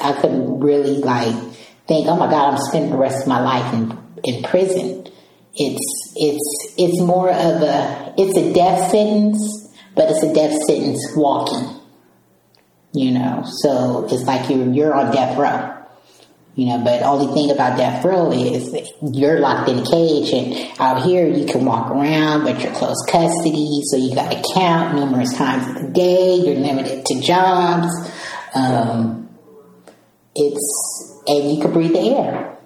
[0.00, 1.34] I couldn't really like
[1.88, 5.06] think, oh my God, I'm spending the rest of my life in, in prison.
[5.54, 11.00] It's it's it's more of a it's a death sentence, but it's a death sentence
[11.16, 11.80] walking.
[12.92, 15.74] You know, so it's like you're you're on death row.
[16.54, 18.76] You know, but only thing about death row is
[19.12, 22.96] you're locked in a cage, and out here you can walk around, but you're close
[23.08, 26.34] custody, so you got to count numerous times a day.
[26.34, 27.88] You're limited to jobs.
[28.54, 29.27] Um,
[30.38, 32.56] it's and you can breathe the air.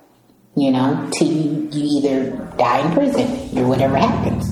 [0.55, 4.51] You know, till you, you either die in prison or whatever happens.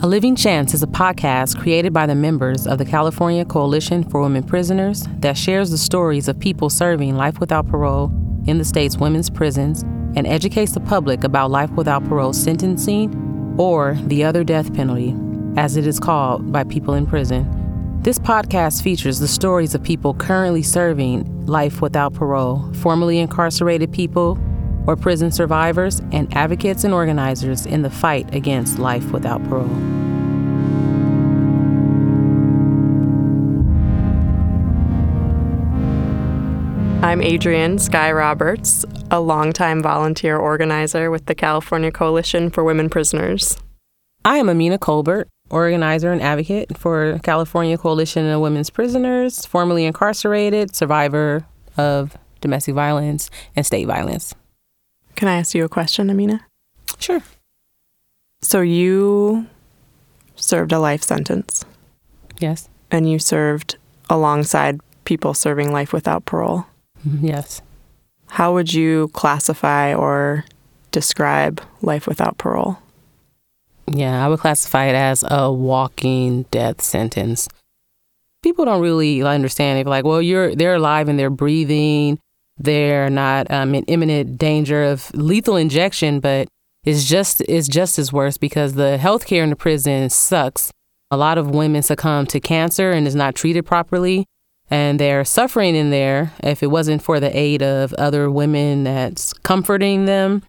[0.00, 4.20] A Living Chance is a podcast created by the members of the California Coalition for
[4.20, 8.10] Women Prisoners that shares the stories of people serving life without parole
[8.46, 9.82] in the state's women's prisons
[10.16, 13.27] and educates the public about life without parole sentencing
[13.58, 15.14] or the other death penalty,
[15.56, 17.46] as it is called by people in prison.
[18.02, 24.38] This podcast features the stories of people currently serving life without parole, formerly incarcerated people,
[24.86, 30.07] or prison survivors and advocates and organizers in the fight against life without parole.
[37.08, 43.56] I'm Adrienne Skye Roberts, a longtime volunteer organizer with the California Coalition for Women Prisoners.
[44.26, 50.76] I am Aminah Colbert, organizer and advocate for California Coalition of Women's Prisoners, formerly incarcerated,
[50.76, 51.46] survivor
[51.78, 54.34] of domestic violence and state violence.
[55.14, 56.40] Can I ask you a question, Aminah?
[56.98, 57.22] Sure.
[58.42, 59.46] So you
[60.36, 61.64] served a life sentence.
[62.38, 62.68] Yes.
[62.90, 63.78] And you served
[64.10, 66.66] alongside people serving life without parole.
[67.20, 67.62] Yes.
[68.28, 70.44] How would you classify or
[70.90, 72.78] describe life without parole?
[73.86, 77.48] Yeah, I would classify it as a walking death sentence.
[78.42, 79.78] People don't really understand.
[79.78, 82.18] They're like, well, you're they're alive and they're breathing.
[82.58, 86.48] They're not um, in imminent danger of lethal injection, but
[86.84, 90.70] it's just it's just as worse because the healthcare in the prison sucks.
[91.10, 94.26] A lot of women succumb to cancer and is not treated properly,
[94.70, 96.32] and they're suffering in there.
[96.42, 100.42] If it wasn't for the aid of other women that's comforting them,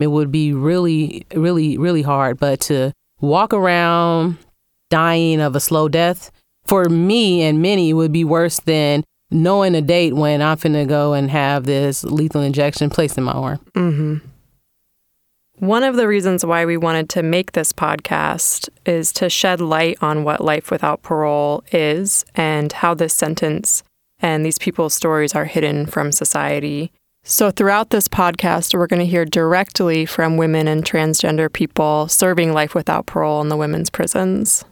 [0.00, 2.38] it would be really, really, really hard.
[2.38, 4.38] But to walk around
[4.90, 6.30] dying of a slow death
[6.66, 11.12] for me and many would be worse than knowing a date when I'm finna go
[11.12, 13.58] and have this lethal injection placed in my arm.
[13.74, 14.16] Mm-hmm.
[15.60, 19.98] One of the reasons why we wanted to make this podcast is to shed light
[20.00, 23.82] on what life without parole is and how this sentence
[24.20, 26.92] and these people's stories are hidden from society.
[27.24, 32.52] So, throughout this podcast, we're going to hear directly from women and transgender people serving
[32.52, 34.64] life without parole in the women's prisons.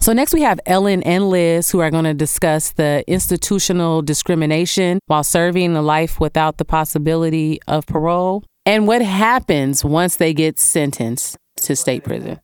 [0.00, 4.98] So, next we have Ellen and Liz who are going to discuss the institutional discrimination
[5.06, 10.58] while serving a life without the possibility of parole and what happens once they get
[10.58, 12.38] sentenced to state prison.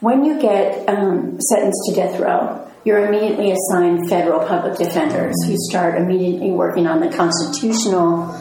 [0.00, 5.56] When you get um, sentenced to death row, you're immediately assigned federal public defenders who
[5.68, 8.34] start immediately working on the constitutional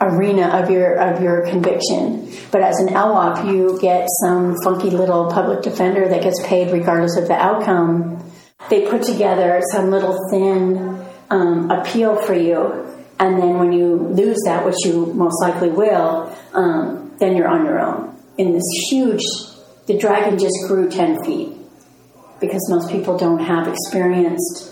[0.00, 2.32] arena of your of your conviction.
[2.50, 7.18] But as an LWOP, you get some funky little public defender that gets paid regardless
[7.18, 8.24] of the outcome.
[8.70, 14.38] They put together some little thin um, appeal for you, and then when you lose
[14.46, 19.22] that, which you most likely will, um, then you're on your own in this huge.
[19.86, 21.56] The dragon just grew ten feet
[22.40, 24.70] because most people don't have experienced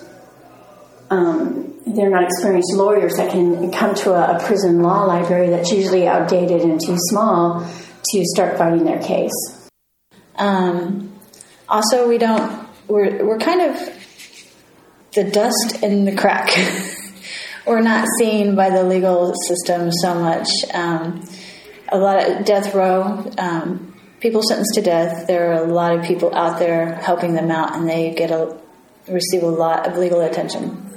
[1.11, 5.71] um, they're not experienced lawyers that can come to a, a, prison law library that's
[5.71, 7.67] usually outdated and too small
[8.11, 9.33] to start fighting their case.
[10.37, 11.19] Um,
[11.69, 12.69] also, we don't.
[12.89, 13.77] We're we're kind of
[15.15, 16.51] the dust in the crack.
[17.69, 20.49] we're not seen by the legal system so much.
[20.73, 21.29] Um,
[21.91, 23.31] a lot of death row.
[23.39, 25.27] Um, people sentenced to death.
[25.27, 28.57] There are a lot of people out there helping them out, and they get a
[29.09, 30.89] receive a lot of legal attention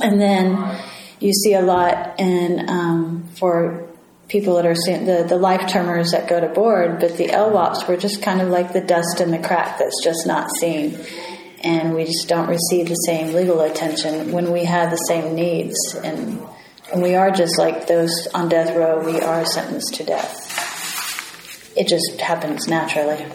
[0.00, 0.78] and then
[1.20, 3.88] you see a lot in um, for
[4.28, 7.96] people that are the the life termers that go to board, but the LWOPs were
[7.96, 10.98] just kind of like the dust in the crack that's just not seen,
[11.64, 15.76] and we just don't receive the same legal attention when we have the same needs,
[16.04, 16.40] and
[16.92, 19.04] and we are just like those on death row.
[19.04, 21.72] We are sentenced to death.
[21.76, 23.26] It just happens naturally.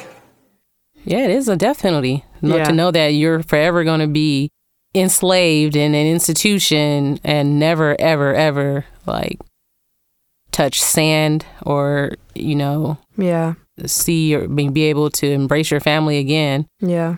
[1.03, 2.23] Yeah, it is a death penalty.
[2.41, 2.65] Yeah.
[2.65, 4.51] To know that you're forever going to be
[4.95, 9.39] enslaved in an institution and never ever ever like
[10.51, 13.53] touch sand or you know yeah
[13.85, 17.17] see or be able to embrace your family again Yeah.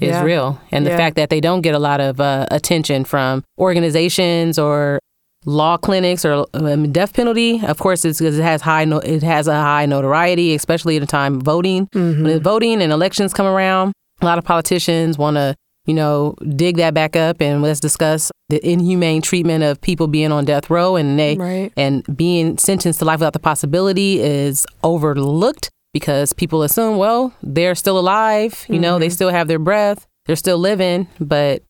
[0.00, 0.22] Is Yeah.
[0.22, 0.58] real.
[0.72, 0.96] And the Yeah.
[0.96, 4.98] fact that they don't get a lot of uh, attention from organizations or
[5.46, 9.22] law clinics or um, death penalty, of course, it's because it has high no- it
[9.22, 11.86] has a high notoriety, especially at the time voting.
[11.94, 12.24] Mm-hmm.
[12.24, 15.54] When voting and elections come around, a lot of politicians want to
[15.86, 20.30] you know dig that back up and let's discuss the inhumane treatment of people being
[20.30, 21.72] on death row and they Right.
[21.74, 27.74] and being sentenced to life without the possibility is overlooked because people assume, well, they're
[27.74, 31.62] still alive, you know, they still have their breath, they're still living, but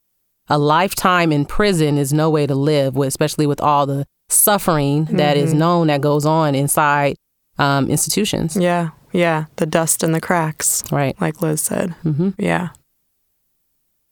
[0.48, 5.04] a lifetime in prison is no way to live, with, especially with all the suffering
[5.06, 7.16] that is known that goes on inside
[7.58, 8.56] um, institutions.
[8.56, 8.90] Yeah.
[9.12, 9.46] Yeah.
[9.56, 11.20] The dust and the cracks, Right.
[11.20, 11.90] like Liz said.
[12.02, 12.70] hmm Yeah.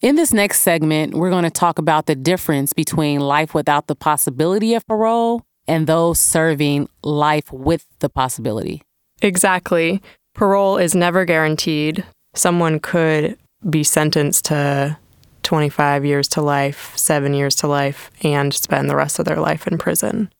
[0.00, 3.96] In this next segment, we're going to talk about the difference between life without the
[3.96, 8.82] possibility of parole and those serving life with the possibility.
[9.22, 10.02] Exactly.
[10.34, 12.04] Parole is never guaranteed.
[12.34, 13.36] Someone could
[13.68, 14.96] be sentenced to
[15.42, 19.66] 25 years to life, seven years to life, and spend the rest of their life
[19.66, 20.30] in prison.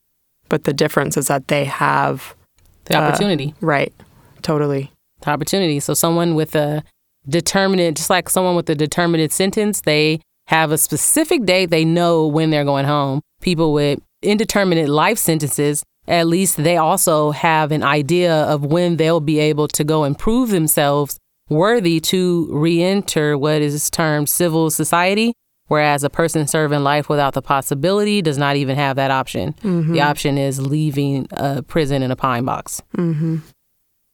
[0.49, 2.35] But the difference is that they have,
[2.85, 3.55] The Uh, opportunity.
[3.61, 3.93] right,
[4.43, 4.93] totally.
[5.21, 5.81] the opportunity.
[5.81, 6.85] So someone with a
[7.29, 11.67] determinate, just like someone with a determinate sentence, they have a specific date.
[11.71, 13.21] They know when they're going home.
[13.43, 19.21] People with indeterminate life sentences, at least they also have an idea of when they'll
[19.21, 21.19] be able to go and prove themselves
[21.49, 25.33] worthy to re-enter what is termed civil society.
[25.67, 29.53] Whereas a person serving life without the possibility does not even have that option.
[29.63, 29.93] Mm-hmm.
[29.93, 32.83] The option is leaving a prison in a pine box.
[32.97, 33.39] Mm-hmm.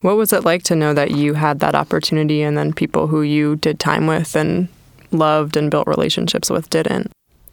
[0.01, 3.23] What was it like to know that you had that opportunity and then people who
[3.23, 4.67] you did time with and
[5.13, 7.13] loved and built relationships with didn't?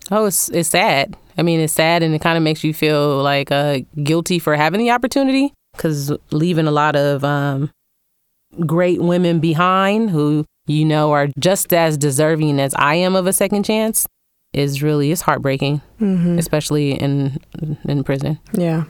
[0.10, 1.16] Oh, it's it's sad.
[1.42, 4.56] I mean, it's sad, and it kind of makes you feel like uh, guilty for
[4.56, 7.72] having the opportunity because leaving a lot of um,
[8.68, 13.34] great women behind who you know are just as deserving as I am of a
[13.34, 14.06] second chance
[14.54, 15.82] is really it's heartbreaking,
[16.38, 17.40] especially in
[17.86, 18.38] in prison.
[18.54, 18.84] Yeah.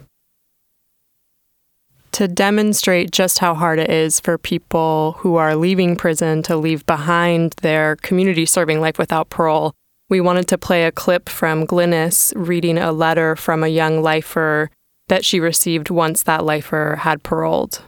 [2.11, 6.85] To demonstrate just how hard it is for people who are leaving prison to leave
[6.85, 9.73] behind their community serving life without parole,
[10.11, 14.69] we wanted to play a clip from Glynnis reading a letter from a young lifer
[15.07, 17.81] that she received once that lifer had paroled.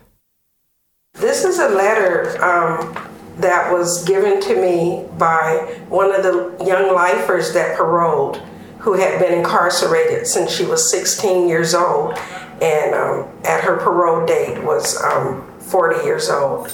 [1.16, 2.98] This is a letter um,
[3.40, 8.38] that was given to me by one of the young lifers that paroled,
[8.80, 12.18] who had been incarcerated since she was 16 years old,
[12.62, 16.72] and um, at her parole date was um, 40 years old.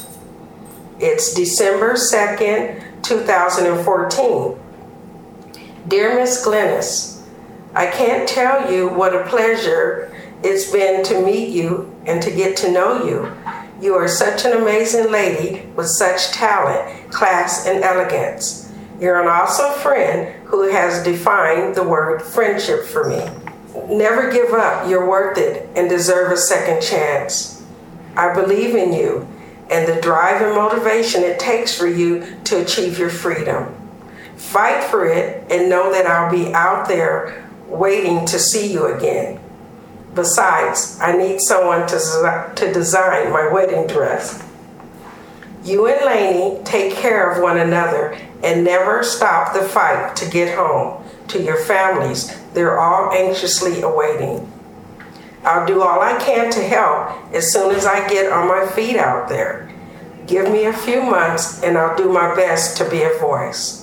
[1.00, 4.60] It's December 2nd, 2014.
[5.88, 7.22] Dear Miss Glynnis,
[7.74, 12.58] I can't tell you what a pleasure it's been to meet you and to get
[12.58, 13.31] to know you.
[13.81, 18.72] You are such an amazing lady with such talent, class, and elegance.
[19.00, 23.26] You're an awesome friend who has defined the word friendship for me.
[23.88, 27.66] Never give up, you're worth it and deserve a second chance.
[28.18, 29.28] I believe in you
[29.70, 33.76] and the drive and motivation it takes for you to achieve your freedom.
[34.40, 39.40] Fight for it and know that I'll be out there waiting to see you again.
[40.16, 44.44] Besides, I need someone to, to design my wedding dress.
[45.64, 50.58] You and Lainey take care of one another and never stop the fight to get
[50.58, 52.36] home to your families.
[52.54, 54.52] They're all anxiously awaiting.
[55.44, 58.96] I'll do all I can to help as soon as I get on my feet
[58.96, 59.69] out there.
[60.28, 63.79] Give me a few months and I'll do my best to be a voice.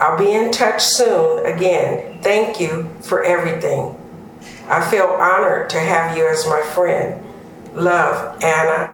[0.00, 2.22] I'll be in touch soon again.
[2.22, 3.96] Thank you for everything.
[4.66, 7.22] I feel honored to have you as my friend.
[7.74, 8.92] Love, Anna.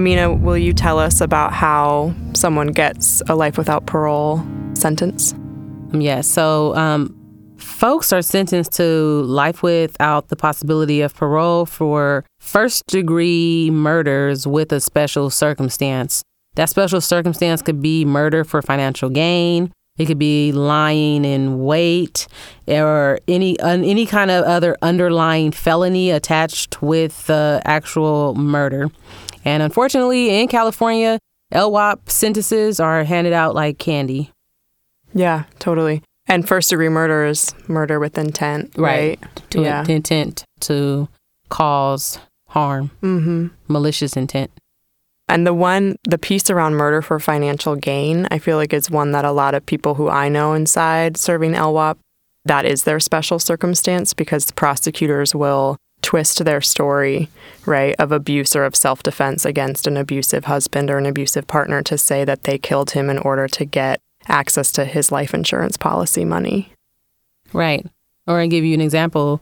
[0.00, 4.42] Aminah, will you tell us about how someone gets a life without parole
[4.72, 5.34] sentence?
[5.92, 7.14] Yeah, so um,
[7.58, 14.72] folks are sentenced to life without the possibility of parole for first degree murders with
[14.72, 16.22] a special circumstance.
[16.54, 19.70] That special circumstance could be murder for financial gain.
[19.98, 22.26] It could be lying in wait,
[22.66, 28.90] or any any kind of other underlying felony attached with the actual murder.
[29.44, 31.18] And unfortunately, in California,
[31.52, 34.32] LWOP sentences are handed out like candy.
[35.14, 36.02] Yeah, totally.
[36.26, 39.18] And first degree murder is murder with intent, right?
[39.50, 39.84] to Yeah.
[39.88, 41.08] intent to
[41.48, 42.18] cause
[42.48, 43.48] harm, mm-hmm.
[43.66, 44.50] malicious intent.
[45.28, 49.12] And the one, the piece around murder for financial gain, I feel like is one
[49.12, 51.98] that a lot of people who I know inside serving LWOP,
[52.44, 55.76] that is their special circumstance because prosecutors will
[56.10, 57.28] twist their story,
[57.64, 61.82] right, of abuse or of self defense against an abusive husband or an abusive partner
[61.84, 65.76] to say that they killed him in order to get access to his life insurance
[65.76, 66.72] policy money.
[67.52, 67.86] Right.
[68.26, 69.40] Or I give you an example.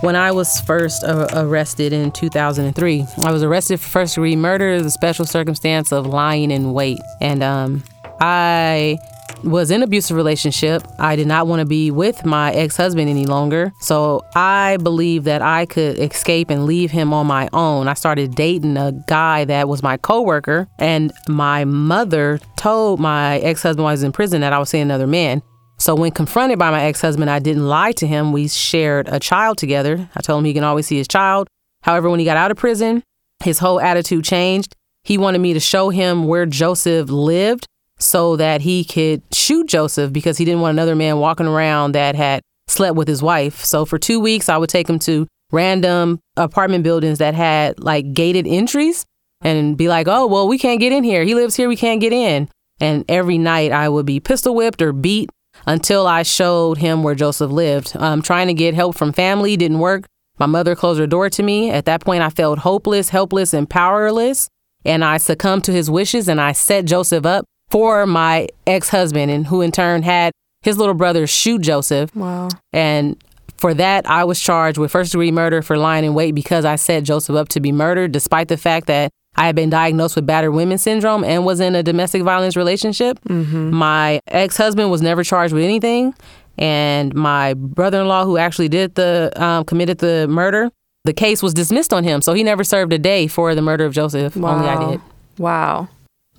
[0.00, 4.82] When I was first uh, arrested in 2003, I was arrested for first degree murder,
[4.82, 6.98] the special circumstance of lying in wait.
[7.20, 7.84] And um,
[8.20, 8.98] I
[9.42, 10.82] was in abusive relationship.
[10.98, 13.72] I did not want to be with my ex-husband any longer.
[13.80, 17.88] So I believed that I could escape and leave him on my own.
[17.88, 23.82] I started dating a guy that was my coworker and my mother told my ex-husband
[23.82, 25.42] while I was in prison that I was seeing another man.
[25.78, 28.32] So when confronted by my ex-husband, I didn't lie to him.
[28.32, 30.08] We shared a child together.
[30.14, 31.48] I told him he can always see his child.
[31.82, 33.02] However, when he got out of prison,
[33.42, 34.76] his whole attitude changed.
[35.02, 37.66] He wanted me to show him where Joseph lived
[38.02, 42.14] so that he could shoot Joseph because he didn't want another man walking around that
[42.14, 43.64] had slept with his wife.
[43.64, 48.14] So for 2 weeks I would take him to random apartment buildings that had like
[48.14, 49.04] gated entries
[49.42, 51.24] and be like, "Oh, well, we can't get in here.
[51.24, 52.48] He lives here, we can't get in."
[52.80, 55.30] And every night I would be pistol whipped or beat
[55.66, 57.94] until I showed him where Joseph lived.
[57.96, 60.06] Um, trying to get help from family didn't work.
[60.38, 61.70] My mother closed her door to me.
[61.70, 64.48] At that point, I felt hopeless, helpless, and powerless.
[64.84, 69.30] And I succumbed to his wishes and I set Joseph up for my ex husband,
[69.30, 72.14] and who in turn had his little brother shoot Joseph.
[72.14, 72.48] Wow.
[72.74, 73.16] And
[73.56, 76.76] for that, I was charged with first degree murder for lying in wait because I
[76.76, 80.26] set Joseph up to be murdered, despite the fact that I had been diagnosed with
[80.26, 83.18] battered women syndrome and was in a domestic violence relationship.
[83.26, 83.70] Mm-hmm.
[83.74, 86.14] My ex husband was never charged with anything,
[86.58, 90.70] and my brother in law, who actually did the um, committed the murder,
[91.04, 93.86] the case was dismissed on him, so he never served a day for the murder
[93.86, 94.36] of Joseph.
[94.36, 94.56] Wow.
[94.56, 95.00] Only I did.
[95.38, 95.88] Wow.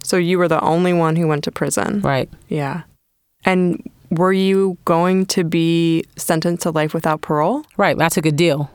[0.04, 2.02] So you were the only one who went to prison.
[2.02, 2.30] Right.
[2.50, 2.84] Yeah.
[3.46, 7.66] And were you going to be sentenced to life without parole?
[7.78, 8.00] Right.
[8.00, 8.70] I took a deal.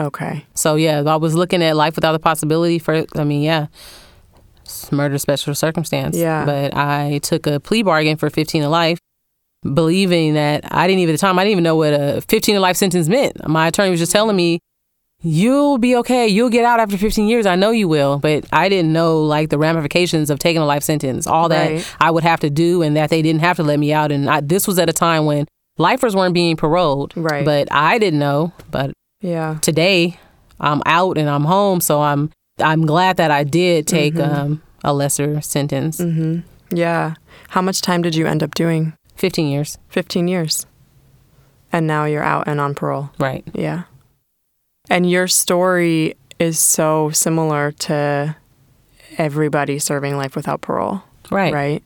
[0.00, 0.46] Okay.
[0.54, 3.04] So yeah, I was looking at life without the possibility for.
[3.14, 3.66] I mean, yeah,
[4.90, 6.16] murder special circumstance.
[6.16, 6.44] Yeah.
[6.44, 8.98] But I took a plea bargain for 15 to life,
[9.62, 12.54] believing that I didn't even at the time I didn't even know what a 15
[12.54, 13.46] to life sentence meant.
[13.46, 14.60] My attorney was just telling me.
[15.24, 16.28] You'll be okay.
[16.28, 17.46] You'll get out after 15 years.
[17.46, 18.18] I know you will.
[18.18, 21.84] But I didn't know like the ramifications of taking a life sentence, all that.
[22.00, 24.12] I would have to do, and that they didn't have to let me out.
[24.12, 25.46] And I, this was at a time when
[25.78, 27.14] lifers weren't being paroled.
[27.16, 27.44] Right.
[27.44, 28.52] But I didn't know.
[28.70, 29.58] But Yeah.
[29.62, 30.18] today
[30.60, 34.92] I'm out and I'm home, so I'm I'm glad that I did take um, a
[34.92, 35.98] lesser sentence.
[36.00, 36.40] Mm-hmm.
[36.76, 37.14] Yeah.
[37.48, 38.92] How much time did you end up doing?
[39.16, 39.78] 15 years.
[39.88, 40.66] 15 years.
[41.72, 43.10] And now you're out and on parole.
[43.18, 43.44] Right.
[43.54, 43.84] Yeah.
[44.90, 48.36] And your story is so similar to
[49.16, 51.02] everybody serving life without parole.
[51.30, 51.52] Right.
[51.52, 51.82] Right.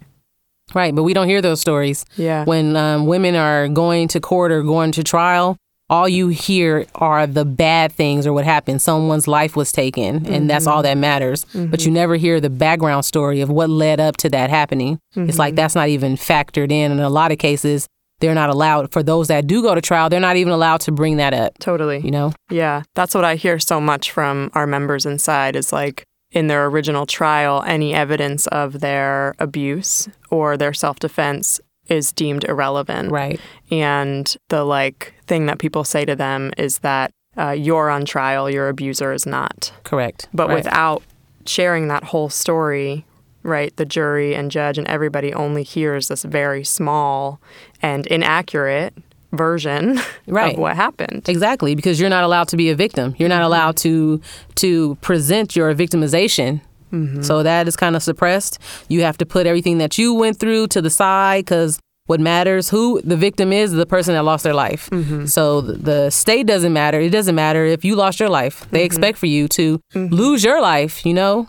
[0.75, 0.95] Right.
[0.95, 2.05] But we don't hear those stories.
[2.17, 2.45] Yeah.
[2.45, 5.57] When um, women are going to court or going to trial,
[5.91, 8.83] all you hear are the bad things or what happened.
[8.83, 10.75] Someone's life was taken, and that's mm-hmm.
[10.75, 11.47] all that matters.
[11.55, 11.95] But you mm-hmm.
[11.95, 14.99] never hear the background story of what led up to that happening.
[15.17, 15.57] It's like mm-hmm.
[15.57, 16.93] that's not even factored in.
[16.93, 17.89] In a lot of cases,
[18.21, 18.93] they're not allowed.
[18.93, 21.59] For those that do go to trial, they're not even allowed to bring that up.
[21.59, 21.99] Totally.
[22.01, 22.33] You know?
[22.51, 26.67] Yeah, that's what I hear so much from our members inside is like in their
[26.67, 33.11] original trial, any evidence of their abuse or their self defense is deemed irrelevant.
[33.11, 33.41] Right.
[33.71, 38.51] And the like thing that people say to them is that uh, you're on trial,
[38.51, 39.73] your abuser is not.
[39.85, 40.29] Correct.
[40.35, 40.57] But Right.
[40.57, 41.03] without
[41.47, 43.07] sharing that whole story,
[43.43, 47.41] right, the jury and judge and everybody only hears this very small
[47.83, 48.95] and inaccurate
[49.33, 50.55] version Right.
[50.55, 51.29] of what happened.
[51.29, 53.15] Exactly, because you're not allowed to be a victim.
[53.19, 53.45] You're not mm-hmm.
[53.47, 54.21] allowed to
[54.57, 56.61] to present your victimization.
[56.93, 57.23] Mm-hmm.
[57.23, 58.59] So that is kind of suppressed.
[58.89, 62.71] You have to put everything that you went through to the side because what matters,
[62.71, 64.89] who the victim is, the person that lost their life.
[64.89, 65.27] Mm-hmm.
[65.27, 66.99] So the state doesn't matter.
[66.99, 68.67] It doesn't matter if you lost your life.
[68.71, 71.47] They expect for you to lose your life, you know,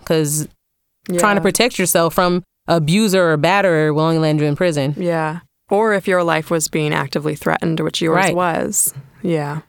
[1.09, 4.93] because trying to protect yourself from abuser or batterer will only land you in prison.
[4.97, 5.39] Yeah.
[5.69, 8.35] Or if your life was being actively threatened, which yours Right.
[8.35, 8.93] was.
[9.21, 9.61] Yeah.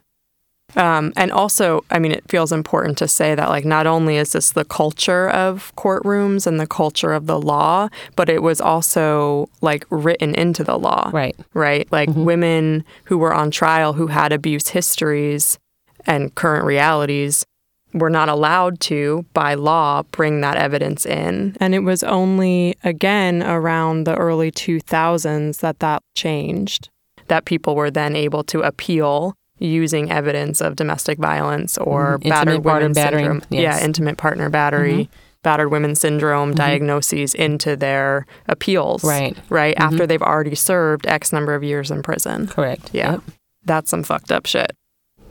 [0.75, 4.31] Um, and also, I mean, it feels important to say that, like, not only is
[4.31, 9.49] this the culture of courtrooms and the culture of the law, but it was also,
[9.59, 11.09] like, written into the law.
[11.11, 11.35] Right.
[11.53, 11.91] Right?
[11.91, 15.59] Like, women who were on trial who had abuse histories
[16.07, 17.45] and current realities
[17.93, 21.55] were not allowed to, by law, bring that evidence in.
[21.59, 26.89] And it was only, again, around the early 2000s that that changed,
[27.27, 32.65] that people were then able to appeal using evidence of domestic violence or mm, battered
[32.65, 33.43] women syndrome.
[33.49, 33.79] Yes.
[33.79, 35.05] Yeah, intimate partner battery.
[35.05, 35.15] Mm-hmm.
[35.43, 36.57] Battered women syndrome mm-hmm.
[36.57, 39.03] diagnoses into their appeals.
[39.03, 39.35] Right.
[39.49, 39.75] Right.
[39.75, 39.93] Mm-hmm.
[39.93, 42.47] After they've already served X number of years in prison.
[42.47, 42.91] Correct.
[42.93, 43.13] Yeah.
[43.13, 43.23] Yep.
[43.63, 44.75] That's some fucked up shit.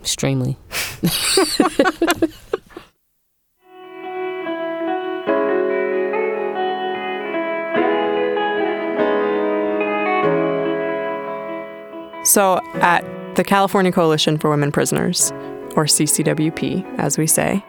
[0.01, 0.57] Extremely.
[12.23, 13.03] So, at
[13.35, 15.31] the California Coalition for Women Prisoners,
[15.75, 17.65] or CCWP, as we say,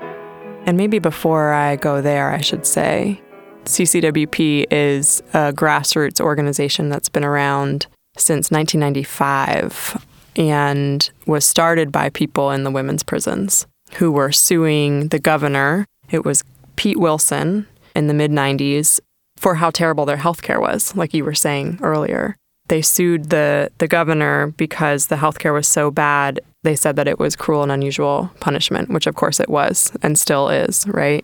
[0.66, 3.20] and maybe before I go there, I should say,
[3.64, 7.86] CCWP is a grassroots organization that's been around
[8.18, 10.04] since 1995
[10.36, 15.86] and was started by people in the women's prisons who were suing the governor.
[16.10, 16.44] It was
[16.76, 17.66] Pete Wilson
[17.96, 19.00] in the mid 90s
[19.36, 22.36] for how terrible their health care was, like you were saying earlier
[22.72, 26.40] they sued the the governor because the healthcare was so bad.
[26.62, 30.18] They said that it was cruel and unusual punishment, which of course it was and
[30.18, 31.22] still is, right?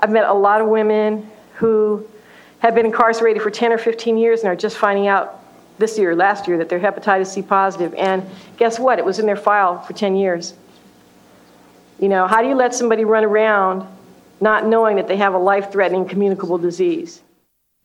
[0.00, 2.08] I've met a lot of women who
[2.60, 5.44] have been incarcerated for 10 or 15 years and are just finding out
[5.76, 7.92] this year, last year, that they're hepatitis C positive.
[7.92, 8.24] And
[8.56, 8.98] guess what?
[8.98, 10.54] It was in their file for 10 years.
[12.00, 13.86] You know, how do you let somebody run around
[14.40, 17.20] not knowing that they have a life threatening communicable disease?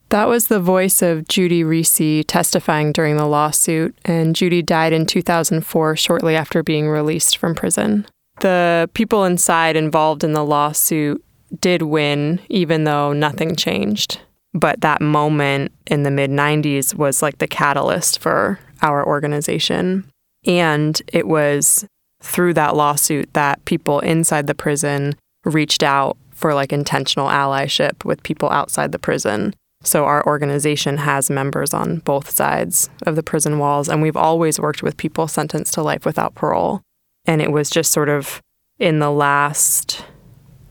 [0.10, 5.06] That was the voice of Judy Reese testifying during the lawsuit, and Judy died in
[5.06, 8.06] 2004 shortly after being released from prison.
[8.40, 11.24] The people inside involved in the lawsuit
[11.60, 14.22] did win, even though nothing changed.
[14.54, 20.10] But that moment in the mid 90s was like the catalyst for our organization.
[20.46, 21.86] And it was
[22.24, 28.24] through that lawsuit that people inside the prison reached out for like intentional allyship with
[28.24, 33.60] people outside the prison so our organization has members on both sides of the prison
[33.60, 36.81] walls, and we've always worked with people sentenced to life without parole.
[37.25, 38.41] And it was just sort of
[38.79, 40.03] in the last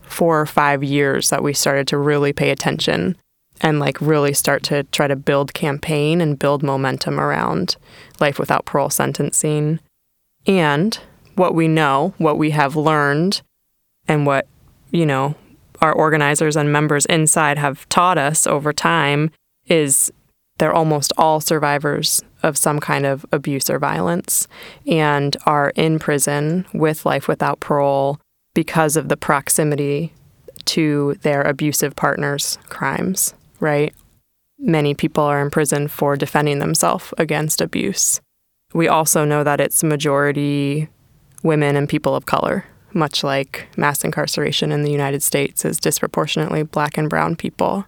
[0.01, 3.17] four or five years that we started to really pay attention
[3.61, 7.75] and like really start to try to build campaign and build momentum around
[8.19, 9.79] life without parole sentencing.
[10.45, 10.97] And
[11.35, 13.41] what we know, what we have learned,
[14.07, 14.47] and what,
[14.91, 15.35] you know,
[15.81, 19.31] our organizers and members inside have taught us over time
[19.67, 20.11] is
[20.57, 24.47] they're almost all survivors of some kind of abuse or violence
[24.85, 28.19] and are in prison with life without parole
[28.53, 30.13] because of the proximity
[30.65, 33.93] to their abusive partner's crimes, right?
[34.59, 38.19] Many people are in prison for defending themselves against abuse.
[38.73, 40.89] We also know that it's majority
[41.43, 46.63] women and people of color much like mass incarceration in the United States is disproportionately
[46.63, 47.85] black and brown people.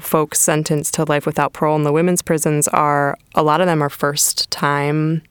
[0.00, 3.82] Folks sentenced to life without parole in the women's prisons are, a lot of them
[3.82, 5.22] are first time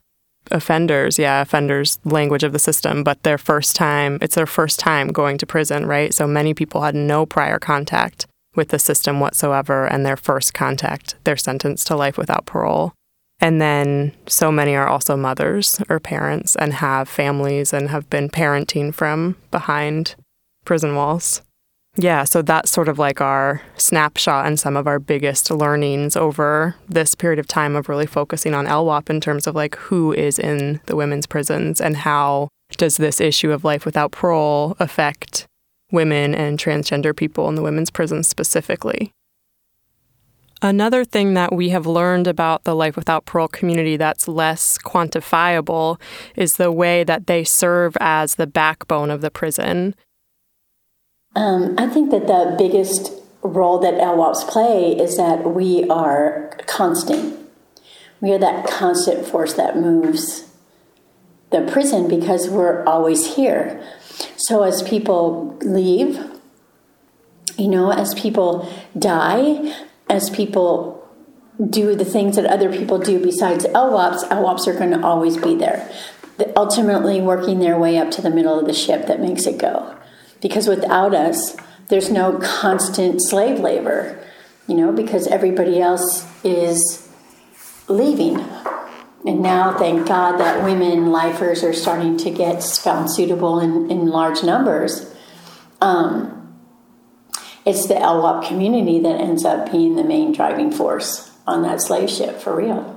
[0.52, 1.20] offenders.
[1.20, 5.38] Yeah, offenders, language of the system, but their first time, it's their first time going
[5.38, 6.14] to prison, right?
[6.14, 11.16] So many people had no prior contact with the system whatsoever, and their first contact,
[11.24, 12.94] they're sentenced to life without parole.
[13.40, 18.30] And then so many are also mothers or parents and have families and have been
[18.30, 20.16] parenting from behind
[20.66, 21.42] prison walls.
[22.00, 26.76] Yeah, so that's sort of like our snapshot and some of our biggest learnings over
[26.88, 30.38] this period of time of really focusing on LWOP in terms of like who is
[30.38, 35.48] in the women's prisons and how does this issue of life without parole affect
[35.92, 39.12] women and transgender people in the women's prisons specifically.
[40.62, 46.00] Another thing that we have learned about the Life Without Parole community that's less quantifiable
[46.36, 49.94] is the way that they serve as the backbone of the prison.
[51.36, 53.12] Um, I think that the biggest
[53.44, 57.38] role that LWOPs play is that we are constant.
[58.20, 60.50] We are that constant force that moves
[61.52, 63.82] the prison because we're always here.
[64.38, 66.20] So as people leave,
[67.58, 68.68] you know, as people
[68.98, 70.98] die, as people
[71.70, 75.56] do the things that other people do besides LWOPs, LWOPs are going to always be
[75.56, 75.90] there.
[76.56, 79.96] Ultimately, working their way up to the middle of the ship that makes it go.
[80.40, 84.24] Because without us, there's no constant slave labor,
[84.68, 87.10] you know, because everybody else is
[87.88, 88.40] leaving.
[89.26, 94.08] And now, thank God that women lifers are starting to get found suitable in, in
[94.08, 95.12] large numbers.
[95.82, 96.37] Um,
[97.68, 102.10] it's the LWOP community that ends up being the main driving force on that slave
[102.10, 102.94] ship for real.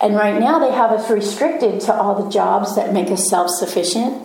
[0.00, 3.50] And right now they have us restricted to all the jobs that make us self
[3.50, 4.22] sufficient,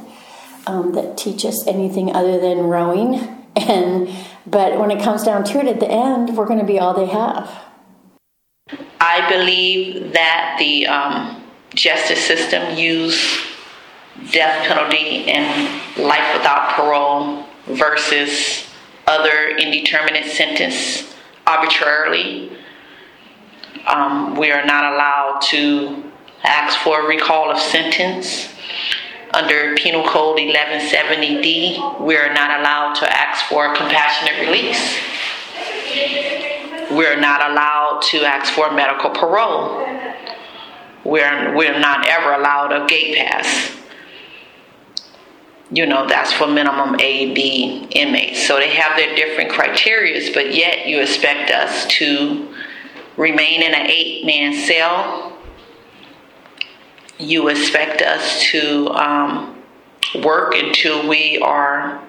[0.67, 3.34] um, that teach us anything other than rowing.
[3.56, 4.08] And
[4.46, 6.93] but when it comes down to it, at the end, we're going to be all
[6.93, 7.50] they have.
[9.02, 11.43] I believe that the um,
[11.74, 13.39] justice system used
[14.32, 18.66] death penalty and life without parole versus
[19.08, 21.15] other indeterminate sentence
[21.48, 22.52] arbitrarily.
[23.88, 26.12] Um, we are not allowed to
[26.43, 28.50] ask for a recall of sentence.
[29.34, 35.00] Under Penal Code 1170D, we are not allowed to ask for compassionate release.
[36.91, 39.86] We're not allowed to ask for medical parole.
[41.04, 43.78] We're, we're not ever allowed a gate pass
[45.71, 48.47] you know, that's for minimum A, B inmates.
[48.47, 52.53] So they have their different criterias, but yet you expect us to
[53.17, 55.34] remain in an eight man cell.
[57.19, 59.63] You expect us to um,
[60.23, 62.01] work until we are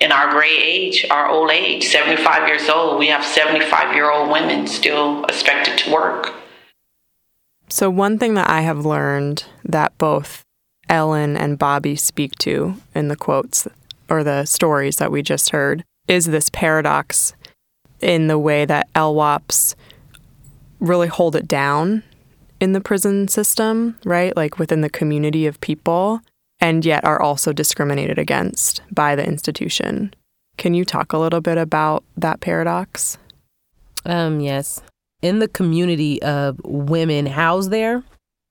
[0.00, 2.98] in our gray age, our old age, 75 years old.
[2.98, 6.34] We have 75 year old women still expected to work.
[7.68, 10.44] So, one thing that I have learned that both
[10.88, 13.68] Ellen and Bobby speak to in the quotes
[14.08, 17.34] or the stories that we just heard is this paradox
[18.00, 19.74] in the way that LWOPs
[20.80, 22.02] really hold it down
[22.60, 24.36] in the prison system, right?
[24.36, 26.20] Like within the community of people,
[26.60, 30.14] and yet are also discriminated against by the institution.
[30.56, 33.16] Can you talk a little bit about that paradox?
[34.04, 34.82] Um, yes.
[35.22, 38.02] In the community of women housed there,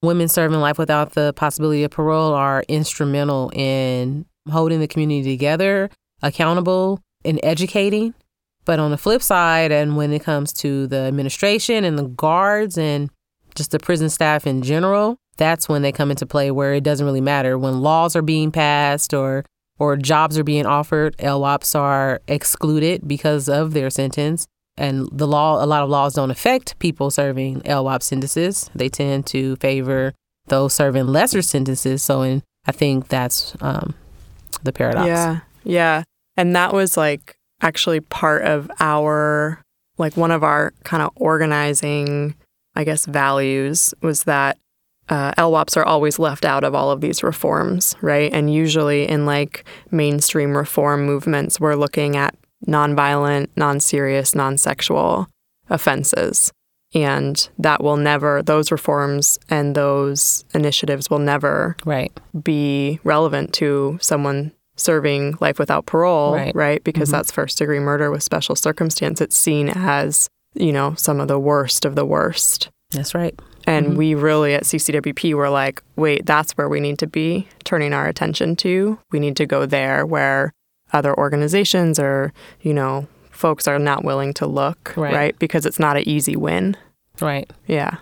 [0.01, 5.89] women serving life without the possibility of parole are instrumental in holding the community together,
[6.21, 8.13] accountable, and educating.
[8.65, 12.77] But on the flip side, and when it comes to the administration and the guards
[12.77, 13.09] and
[13.55, 17.05] just the prison staff in general, that's when they come into play where it doesn't
[17.05, 17.57] really matter.
[17.57, 19.45] When laws are being passed or
[19.79, 25.63] or jobs are being offered, LWOPs are excluded because of their sentence and the law,
[25.63, 28.69] a lot of laws don't affect people serving LWOP sentences.
[28.75, 30.13] They tend to favor
[30.47, 32.03] those serving lesser sentences.
[32.03, 33.95] So, in, I think that's um,
[34.63, 35.07] the paradox.
[35.07, 36.03] Yeah, yeah,
[36.35, 39.61] and that was like actually part of our,
[39.97, 42.35] like one of our kind of organizing,
[42.75, 44.57] I guess, values was that
[45.09, 48.31] uh, LWOPs are always left out of all of these reforms, right?
[48.33, 55.27] And usually in like mainstream reform movements, we're looking at nonviolent, non serious, non sexual
[55.69, 56.51] offenses.
[56.93, 62.17] And that will never, those reforms and those initiatives will never right.
[62.41, 66.55] be relevant to someone serving life without parole, right?
[66.55, 66.83] right?
[66.83, 67.17] Because mm-hmm.
[67.17, 69.19] that's first degree murder with special circumstance.
[69.19, 72.69] It's seen as, you know, some of the worst of the worst.
[72.91, 73.37] That's right.
[73.65, 73.97] And mm-hmm.
[73.97, 78.07] we really at CCWP were like, wait, that's where we need to be turning our
[78.07, 78.97] attention to.
[79.11, 80.53] We need to go there where
[80.93, 85.13] other organizations or, you know, folks are not willing to look, right?
[85.13, 85.39] right?
[85.39, 86.75] Because it's not an easy win.
[87.21, 87.49] Right.
[87.67, 87.97] Yeah.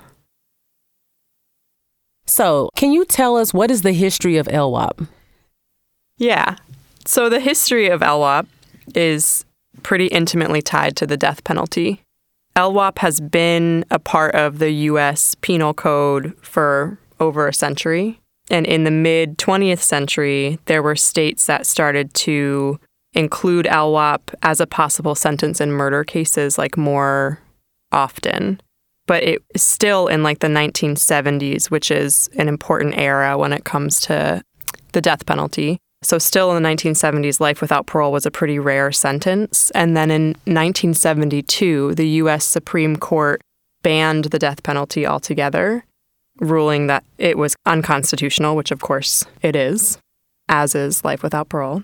[2.26, 5.08] So, can you tell us what is the history of LWOP?
[6.18, 6.56] Yeah.
[7.06, 8.48] So, the history of LWOP
[8.96, 9.46] is
[9.84, 12.02] pretty intimately tied to the death penalty.
[12.56, 15.36] LWOP has been a part of the U.S.
[15.36, 18.20] Penal Code for over a century.
[18.50, 22.80] And in the mid 20th century, there were states that started to
[23.14, 27.40] include LWOP as a possible sentence in murder cases like more
[27.92, 28.62] often.
[29.08, 33.64] But it is still in like the 1970s, which is an important era when it
[33.64, 34.44] comes to
[34.92, 35.80] the death penalty.
[36.04, 39.72] So, still in the 1970s, life without parole was a pretty rare sentence.
[39.72, 43.42] And then in 1972, the US Supreme Court
[43.82, 45.84] banned the death penalty altogether
[46.40, 49.98] ruling that it was unconstitutional, which of course it is,
[50.50, 51.84] as is life without parole.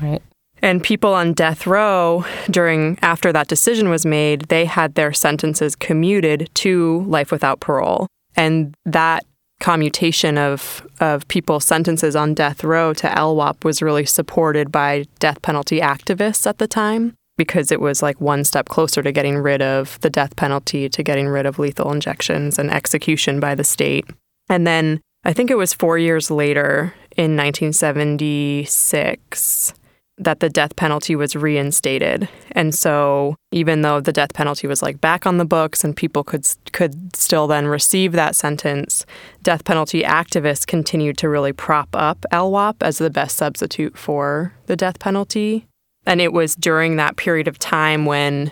[0.00, 0.22] Right.
[0.60, 5.76] And people on death row during after that decision was made, they had their sentences
[5.76, 8.08] commuted to life without parole.
[8.36, 9.24] And that
[9.60, 15.42] commutation of of people's sentences on death row to LWOP was really supported by death
[15.42, 19.62] penalty activists at the time because it was like one step closer to getting rid
[19.62, 24.04] of the death penalty, to getting rid of lethal injections and execution by the state.
[24.50, 29.72] And then I think it was four years later in 1976
[30.18, 32.28] that the death penalty was reinstated.
[32.52, 36.24] And so even though the death penalty was like back on the books and people
[36.24, 39.06] could could still then receive that sentence,
[39.44, 44.76] death penalty activists continued to really prop up LWOP as the best substitute for the
[44.76, 45.67] death penalty.
[46.08, 48.50] And it was during that period of time when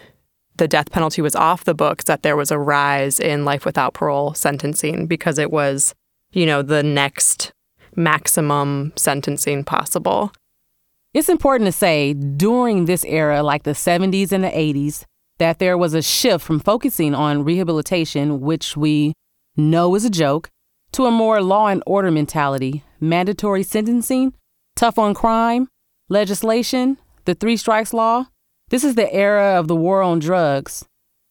[0.59, 3.95] the death penalty was off the books that there was a rise in life without
[3.95, 5.95] parole sentencing because it was,
[6.33, 7.55] you know, the next
[7.95, 10.33] maximum sentencing possible.
[11.15, 15.05] It's important to say during this era, like the 70s and the 80s,
[15.39, 19.15] that there was a shift from focusing on rehabilitation, which we
[19.57, 20.51] know is a joke,
[20.93, 24.35] to a more law and order mentality mandatory sentencing,
[24.75, 25.69] tough on crime,
[26.11, 28.27] legislation, the three strikes law.
[28.71, 30.85] This is the era of the war on drugs.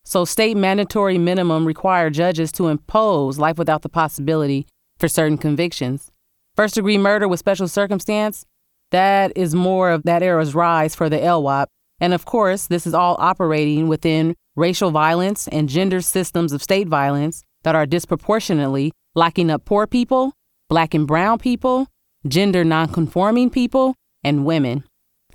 [0.03, 4.67] So, state mandatory minimum require judges to impose life without the possibility
[4.99, 6.12] for certain convictions.
[6.55, 8.45] First degree murder with special circumstance,
[8.91, 11.67] that is more of that era's rise for the LWOP.
[11.99, 16.88] And of course, this is all operating within racial violence and gender systems of state
[16.88, 20.34] violence that are disproportionately locking up poor people,
[20.69, 21.88] black and brown people,
[22.27, 24.84] gender nonconforming people, and women.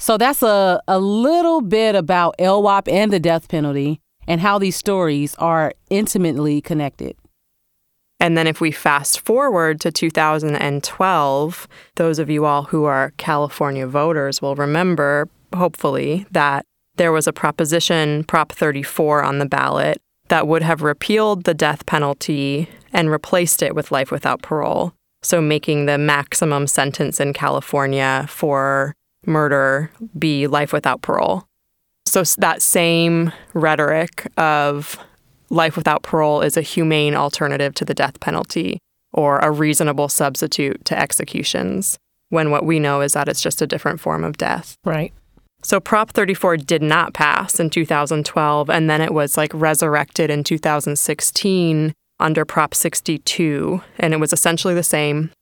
[0.00, 4.74] So that's a, a little bit about LWOP and the death penalty and how these
[4.74, 7.16] stories are intimately connected.
[8.18, 13.86] And then if we fast forward to 2012, those of you all who are California
[13.86, 16.64] voters will remember, hopefully, that
[16.96, 21.84] there was a proposition, Prop 34, on the ballot that would have repealed the death
[21.84, 24.94] penalty and replaced it with life without parole.
[25.22, 28.94] So making the maximum sentence in California for
[29.26, 31.46] murder be life without parole.
[32.06, 34.98] So that same rhetoric of
[35.50, 38.78] life without parole is a humane alternative to the death penalty
[39.12, 43.66] or a reasonable substitute to executions, when what we know is that it's just a
[43.66, 44.76] different form of death.
[44.84, 45.12] Right.
[45.62, 50.44] So Prop 34 did not pass in 2012, and then it was like resurrected in
[50.44, 55.32] 2016 under Prop 62, and it was essentially the same,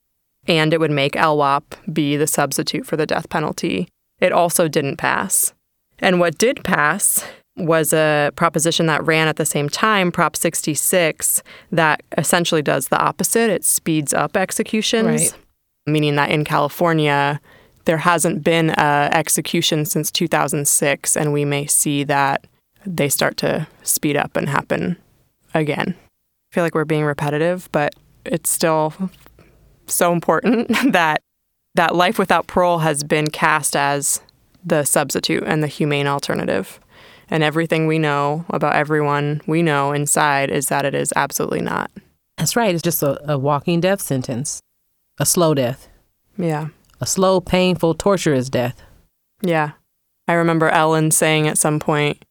[0.49, 3.89] and it would make LWOP be the substitute for the death penalty.
[4.19, 5.53] It also didn't pass.
[6.01, 7.25] And what did pass
[7.57, 12.99] was a proposition that ran at the same time, Prop 66, that essentially does the
[12.99, 13.51] opposite.
[13.51, 15.35] It speeds up executions, Right.
[15.87, 17.41] meaning that in California,
[17.85, 22.45] there hasn't been a execution since 2006, and we may see that
[22.87, 24.97] they start to speed up and happen
[25.53, 25.95] again.
[25.99, 28.93] I feel like we're being repetitive, but it's still
[29.89, 31.23] so important that
[31.75, 34.21] that life without parole has been cast as
[34.65, 36.81] the substitute and the humane alternative.
[37.31, 41.91] And everything we know about everyone we know inside is that it is absolutely not.
[42.37, 42.75] That's right.
[42.75, 44.61] It's just a, a walking death sentence,
[45.19, 45.89] a slow death,
[46.37, 46.69] Yeah.
[47.01, 48.83] a slow, painful, torturous death.
[49.43, 49.73] Yeah.
[50.27, 52.25] I remember Ellen saying at some point,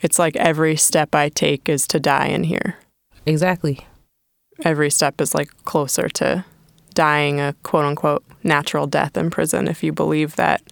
[0.00, 2.76] it's like every step I take is to die in here.
[3.26, 3.80] Exactly.
[4.64, 6.44] Every step is like closer to
[6.94, 10.62] dying a quote unquote natural death in prison if you believe that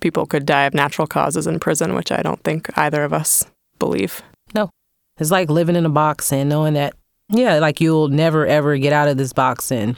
[0.00, 3.46] people could die of natural causes in prison, which I don't think either of us
[3.78, 4.22] believe.
[4.54, 4.70] No.
[5.18, 6.94] It's like living in a box and knowing that,
[7.28, 9.72] yeah, like you'll never ever get out of this box.
[9.72, 9.96] And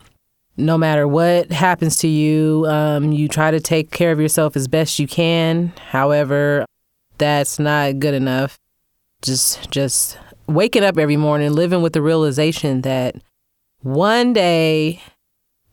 [0.57, 4.69] no matter what happens to you, um, you try to take care of yourself as
[4.69, 5.73] best you can.
[5.91, 6.65] However,
[7.19, 8.59] that's not good enough.
[9.23, 13.17] Just, just waking up every morning, living with the realization that
[13.81, 15.03] one day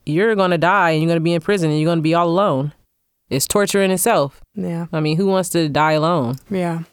[0.05, 2.03] you're going to die and you're going to be in prison and you're going to
[2.03, 2.73] be all alone.
[3.29, 4.41] It's torture in itself.
[4.53, 4.87] Yeah.
[4.91, 6.35] I mean, who wants to die alone?
[6.49, 6.83] Yeah.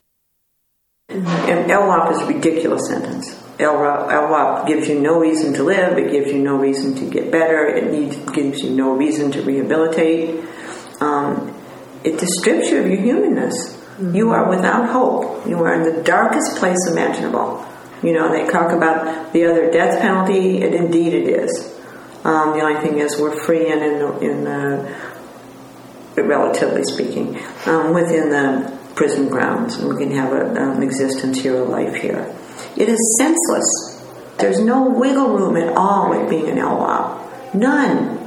[1.09, 3.35] And LWOP is a ridiculous sentence.
[3.59, 5.99] LWOP, LWOP gives you no reason to live.
[5.99, 7.66] It gives you no reason to get better.
[7.66, 10.44] It needs, gives you no reason to rehabilitate.
[11.01, 11.55] Um,
[12.05, 13.77] it strips you of your humanness.
[14.01, 15.46] You are without hope.
[15.46, 17.66] You are in the darkest place imaginable.
[18.03, 21.79] You know, they talk about the other death penalty, and indeed it is.
[22.24, 24.94] Um, the only thing is, we're free and in in the
[26.16, 31.56] relatively speaking, um, within the prison grounds, and we can have an um, existence here,
[31.56, 32.35] a life here.
[32.76, 34.04] It is senseless.
[34.38, 37.54] There's no wiggle room at all with being an LWOP.
[37.54, 38.18] None.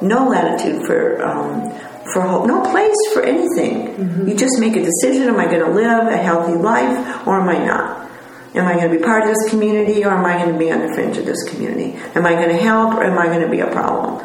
[0.00, 1.70] No latitude for um,
[2.12, 2.46] for hope.
[2.46, 4.28] No place for anything.
[4.28, 7.48] You just make a decision: Am I going to live a healthy life, or am
[7.48, 8.07] I not?
[8.54, 10.72] Am I going to be part of this community, or am I going to be
[10.72, 11.98] on the fringe of this community?
[12.14, 14.24] Am I going to help, or am I going to be a problem?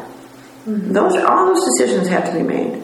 [0.66, 0.92] Mm-hmm.
[0.92, 2.82] Those all those decisions have to be made.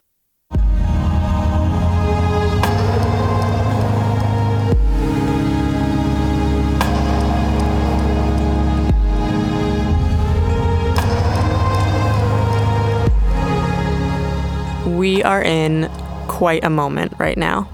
[14.87, 15.91] We are in
[16.29, 17.71] quite a moment right now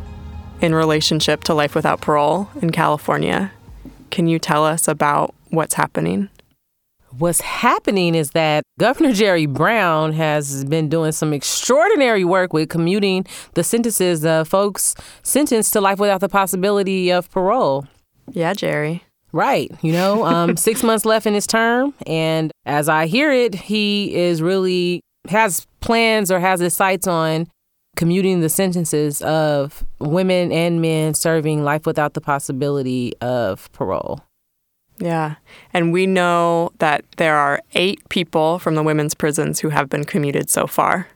[0.61, 3.53] in relationship to life without parole in California.
[4.17, 6.31] Can you tell us about what's happening?
[7.19, 13.27] What's happening is that Governor Jerry Brown has been doing some extraordinary work with commuting
[13.53, 17.89] the sentences of folks sentenced to life without the possibility of parole.
[18.31, 19.05] Yeah, Jerry.
[19.33, 19.71] Right.
[19.83, 21.93] You know, um, six months left in his term.
[22.07, 27.49] And as I hear it, he is really has plans or has his sights on
[27.97, 34.23] commuting the sentences of women and men serving life without the possibility of parole.
[34.99, 35.37] Yeah.
[35.73, 40.05] And we know that there are eight people from the women's prisons who have been
[40.05, 41.09] commuted so far.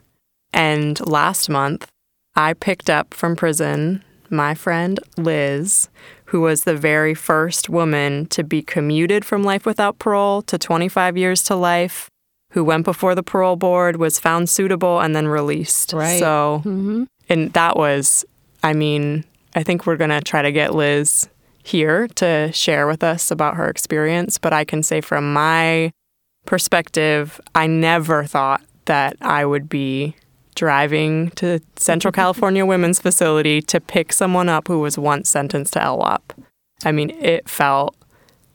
[0.53, 1.87] And last month,
[2.35, 5.89] I picked up from prison my friend Liz,
[6.25, 11.17] who was the very first woman to be commuted from life without parole to 25
[11.17, 12.09] years to life,
[12.51, 15.91] who went before the parole board, was found suitable, and then released.
[15.93, 16.19] Right.
[16.19, 17.03] So, Mm-hmm.
[17.29, 18.23] and that was,
[18.63, 21.27] I mean, I think we're going to try to get Liz
[21.63, 24.37] here to share with us about her experience.
[24.37, 25.91] But I can say from my
[26.45, 30.15] perspective, I never thought that I would be
[30.55, 35.79] driving to Central California Women's Facility to pick someone up who was once sentenced to
[35.79, 36.21] LWOP.
[36.83, 37.95] I mean, it felt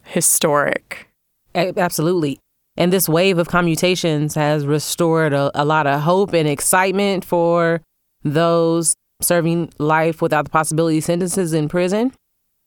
[0.03, 1.07] historic.
[1.55, 2.39] Absolutely.
[2.77, 7.81] And this wave of commutations has restored a, a lot of hope and excitement for
[8.23, 12.13] those serving life without the possibility of sentences in prison.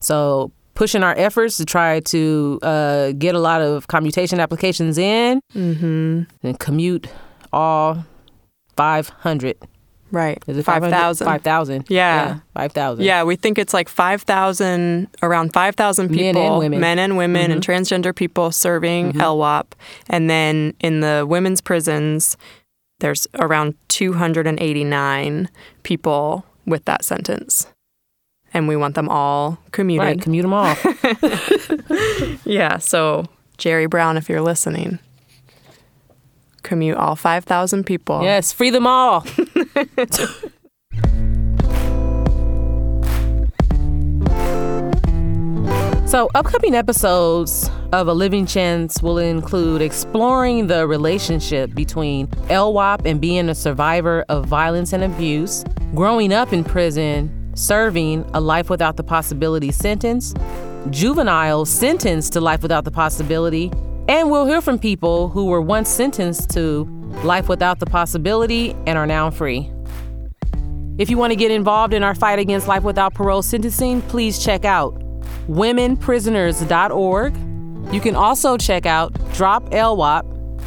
[0.01, 5.41] So, pushing our efforts to try to uh, get a lot of commutation applications in
[5.55, 6.23] Mm-hmm.
[6.43, 7.07] and commute
[7.53, 8.05] all
[8.77, 9.57] 500.
[10.11, 10.43] Right.
[10.47, 11.25] Is it 5,000.
[11.25, 11.87] 5,000.
[11.89, 12.41] Yeah.
[12.55, 13.05] 5,000.
[13.05, 16.81] Yeah, we think it's like 5,000, around 5,000 people, Men and women.
[16.81, 17.71] men and, women and mm-hmm.
[17.71, 19.21] transgender people serving mm-hmm.
[19.21, 19.67] LWOP.
[20.09, 22.37] And then in the women's prisons,
[23.01, 25.49] there's around 289
[25.83, 27.67] people with that sentence.
[28.53, 30.07] And we want them all commuted.
[30.07, 30.77] Right, commute them all.
[32.45, 33.27] Yeah, so
[33.59, 34.99] Jerry Brown, if you're listening,
[36.63, 38.23] commute all 5,000 people.
[38.23, 39.25] yes, free them all.
[46.11, 53.21] So, upcoming episodes of A Living Chance will include exploring the relationship between LWOP and
[53.21, 58.97] being a survivor of violence and abuse, growing up in prison, serving a life without
[58.97, 60.35] the possibility sentence,
[60.91, 63.71] juveniles sentenced to life without the possibility,
[64.11, 66.83] and we'll hear from people who were once sentenced to
[67.23, 69.71] life without the possibility and are now free.
[70.99, 74.43] If you want to get involved in our fight against life without parole sentencing, please
[74.43, 75.01] check out
[75.49, 77.37] womenprisoners.org.
[77.95, 80.61] You can also check out Drop LWOP,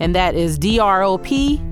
[0.00, 1.62] and that is D R O P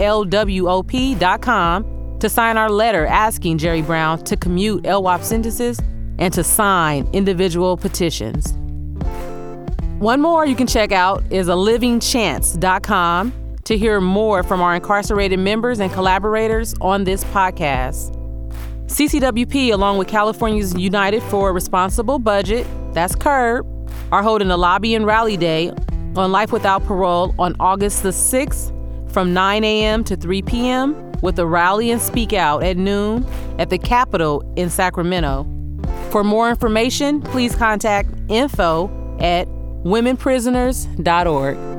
[0.00, 4.84] L W O P dot com to sign our letter asking Jerry Brown to commute
[4.84, 5.78] LWOP sentences
[6.18, 8.56] and to sign individual petitions.
[9.98, 13.32] One more you can check out is a livingchance.com
[13.64, 18.14] to hear more from our incarcerated members and collaborators on this podcast.
[18.88, 23.64] CCWP, along with Californians United for a Responsible Budget, that's CURB,
[24.12, 25.70] are holding a lobby and rally day
[26.14, 28.70] on Life Without Parole on August the 6th
[29.10, 30.04] from 9 a.m.
[30.04, 31.12] to 3 p.m.
[31.22, 33.24] with a rally and speak out at noon
[33.58, 35.46] at the Capitol in Sacramento.
[36.10, 39.48] For more information, please contact info at
[39.86, 41.75] womenprisoners.org.